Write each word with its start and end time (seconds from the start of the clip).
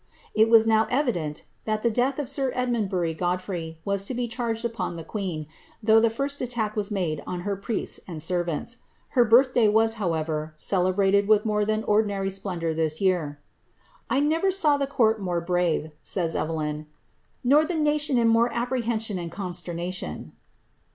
It 0.33 0.49
was 0.49 0.65
now 0.65 0.87
evident 0.89 1.43
that 1.65 1.83
the 1.83 1.91
death 1.91 2.17
of 2.17 2.27
sir 2.27 2.51
Edmundbury 2.55 3.15
Godfrey 3.15 3.79
was 3.85 4.03
to 4.05 4.15
be 4.15 4.27
charged 4.27 4.65
upon 4.65 4.95
the 4.95 5.03
queen, 5.03 5.45
though 5.83 5.99
the 5.99 6.09
first 6.09 6.41
attack 6.41 6.75
was 6.75 6.89
made 6.89 7.21
on 7.27 7.41
her 7.41 7.55
priests 7.55 7.99
and 8.07 8.19
servants. 8.19 8.77
Her 9.09 9.23
birth 9.23 9.53
day 9.53 9.67
wa^), 9.67 9.93
however, 9.93 10.55
celebrated 10.55 11.27
with 11.27 11.45
more 11.45 11.65
than 11.65 11.83
ordinary 11.83 12.31
splendour 12.31 12.73
this 12.73 12.99
year. 12.99 13.37
^^ 13.83 13.87
I 14.09 14.21
never 14.21 14.51
saw 14.51 14.75
the 14.75 14.87
court 14.87 15.21
more 15.21 15.39
brave,^' 15.39 15.91
«avs 16.03 16.33
Evelyn, 16.33 16.77
^ 16.85 16.85
nor 17.43 17.63
the 17.63 17.75
nation 17.75 18.17
in 18.17 18.27
more 18.27 18.51
apprehension 18.51 19.19
and 19.19 19.31
consternation." 19.31 20.31